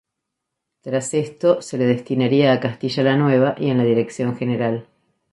Tras 0.81 1.13
esto 1.13 1.61
se 1.61 1.77
le 1.77 1.85
destinaría 1.85 2.53
a 2.53 2.59
Castilla 2.59 3.03
la 3.03 3.17
Nueva 3.17 3.53
y 3.59 3.69
en 3.69 3.77
la 3.77 3.83
Dirección 3.83 4.35
General. 4.35 4.87